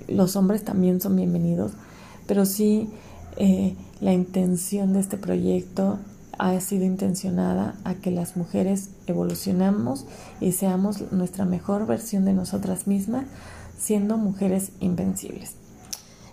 los 0.08 0.36
hombres 0.36 0.64
también 0.64 1.02
son 1.02 1.16
bienvenidos, 1.16 1.72
pero 2.28 2.46
sí 2.46 2.90
eh, 3.38 3.76
la 4.02 4.14
intención 4.14 4.94
de 4.94 5.00
este 5.00 5.18
proyecto 5.18 5.98
ha 6.38 6.58
sido 6.62 6.86
intencionada 6.86 7.76
a 7.84 7.96
que 7.96 8.12
las 8.12 8.38
mujeres 8.38 8.92
evolucionamos 9.08 10.06
y 10.40 10.52
seamos 10.52 11.12
nuestra 11.12 11.46
mejor 11.46 11.88
versión 11.88 12.26
de 12.26 12.34
nosotras 12.34 12.86
mismas, 12.86 13.26
siendo 13.78 14.18
mujeres 14.18 14.72
invencibles. 14.80 15.56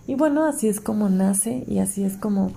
Y 0.06 0.14
bueno, 0.16 0.44
así 0.44 0.68
es 0.68 0.80
como 0.80 1.08
nace 1.08 1.64
y 1.66 1.78
así 1.78 2.04
es 2.04 2.16
como, 2.16 2.52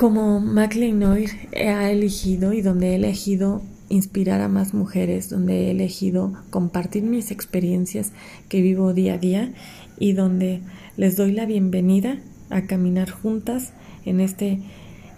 como 0.00 0.40
McLean 0.40 1.02
ha 1.02 1.90
elegido 1.90 2.54
y 2.54 2.62
donde 2.62 2.92
he 2.92 2.94
elegido 2.94 3.60
inspirar 3.90 4.40
a 4.40 4.48
más 4.48 4.72
mujeres, 4.72 5.28
donde 5.28 5.66
he 5.66 5.70
elegido 5.72 6.32
compartir 6.48 7.02
mis 7.02 7.30
experiencias 7.30 8.12
que 8.48 8.62
vivo 8.62 8.94
día 8.94 9.14
a 9.14 9.18
día 9.18 9.52
y 9.98 10.14
donde 10.14 10.62
les 10.96 11.18
doy 11.18 11.32
la 11.32 11.44
bienvenida 11.44 12.18
a 12.48 12.62
caminar 12.62 13.10
juntas 13.10 13.74
en 14.06 14.20
este 14.20 14.62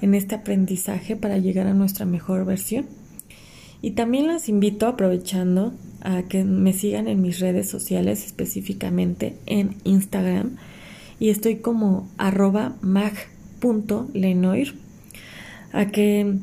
en 0.01 0.17
este 0.17 0.35
aprendizaje 0.35 1.15
para 1.15 1.39
llegar 1.39 1.69
a 1.69 1.75
nuestra 1.75 2.05
mejor 2.05 2.45
versión. 2.45 2.87
Y 3.83 3.93
también 3.93 4.27
las 4.27 4.49
invito, 4.49 4.89
aprovechando, 4.89 5.75
a 6.01 6.25
que 6.25 6.43
me 6.43 6.73
sigan 6.73 7.07
en 7.07 7.23
mis 7.23 7.39
redes 7.39 7.71
sociales, 7.71 8.27
específicamente 8.27 9.37
en 9.47 9.77
Instagram. 9.85 10.57
Y 11.21 11.29
estoy 11.29 11.59
como 11.59 12.11
arroba 12.19 12.75
mag.lenoir. 13.63 14.75
A 15.73 15.87
que 15.87 16.39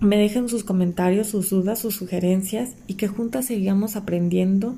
me 0.00 0.18
dejen 0.18 0.48
sus 0.48 0.64
comentarios, 0.64 1.28
sus 1.28 1.50
dudas, 1.50 1.78
sus 1.78 1.96
sugerencias 1.96 2.74
y 2.86 2.94
que 2.94 3.08
juntas 3.08 3.46
sigamos 3.46 3.96
aprendiendo 3.96 4.76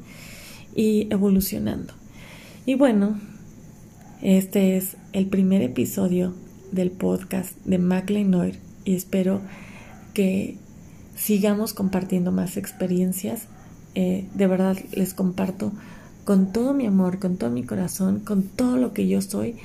y 0.75 1.09
evolucionando. 1.11 1.95
Y 2.67 2.75
bueno, 2.75 3.19
este 4.23 4.77
es 4.77 4.97
el 5.13 5.27
primer 5.27 5.63
episodio 5.63 6.35
del 6.73 6.91
podcast 6.91 7.57
de 7.65 7.79
Mac 7.79 8.09
Lenoir 8.11 8.59
y 8.85 8.95
espero 8.95 9.41
que 10.15 10.57
sigamos 11.17 11.75
compartiendo 11.75 12.31
más 12.33 12.57
experiencias. 12.57 13.49
Eh, 13.97 14.29
de 14.35 14.47
verdad 14.47 14.77
les 14.93 15.15
comparto 15.15 15.73
con 16.25 16.53
todo 16.53 16.75
mi 16.75 16.87
amor, 16.87 17.19
con 17.19 17.37
todo 17.37 17.51
mi 17.51 17.65
corazón, 17.65 18.21
con 18.21 18.45
todo 18.45 18.77
lo 18.77 18.93
que 18.93 19.09
yo 19.09 19.21
soy. 19.21 19.57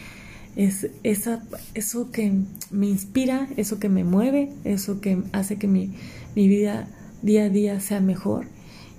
Es 0.56 0.88
esa, 1.04 1.44
eso 1.74 2.12
que 2.12 2.32
me 2.72 2.88
inspira, 2.88 3.50
eso 3.58 3.80
que 3.80 3.90
me 3.90 4.04
mueve, 4.04 4.52
eso 4.64 5.02
que 5.02 5.22
hace 5.34 5.58
que 5.58 5.68
mi, 5.68 5.92
mi 6.36 6.48
vida 6.48 6.88
día 7.22 7.46
a 7.46 7.50
día 7.50 7.80
sea 7.80 8.00
mejor 8.00 8.46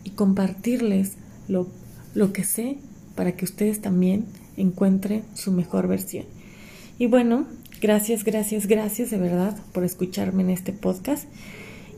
y 0.04 0.10
compartirles 0.10 1.14
lo, 1.48 1.68
lo 2.14 2.32
que 2.32 2.44
sé 2.44 2.78
para 3.14 3.32
que 3.32 3.44
ustedes 3.44 3.80
también 3.80 4.26
encuentren 4.56 5.22
su 5.34 5.52
mejor 5.52 5.88
versión. 5.88 6.26
Y 6.98 7.06
bueno, 7.06 7.46
gracias, 7.80 8.24
gracias, 8.24 8.66
gracias 8.66 9.10
de 9.10 9.18
verdad 9.18 9.56
por 9.72 9.84
escucharme 9.84 10.42
en 10.42 10.50
este 10.50 10.72
podcast 10.72 11.28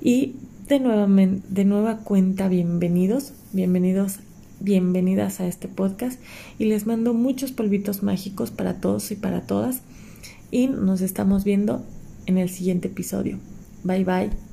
y 0.01 0.37
de, 0.69 0.81
nuevamente, 0.81 1.47
de 1.49 1.65
nueva 1.65 1.99
cuenta, 1.99 2.49
bienvenidos, 2.49 3.33
bienvenidos, 3.53 4.21
bienvenidas 4.61 5.41
a 5.41 5.47
este 5.47 5.69
podcast 5.69 6.21
y 6.59 6.65
les 6.65 6.87
mando 6.87 7.15
muchos 7.15 7.53
polvitos 7.53 8.03
mágicos 8.03 8.51
para 8.51 8.81
todos 8.81 9.11
y 9.11 9.15
para 9.15 9.43
todas 9.43 9.83
y 10.51 10.67
nos 10.67 11.01
estamos 11.01 11.45
viendo 11.45 11.85
en 12.27 12.39
el 12.39 12.49
siguiente 12.49 12.89
episodio. 12.89 13.39
Bye 13.85 14.05
bye. 14.05 14.48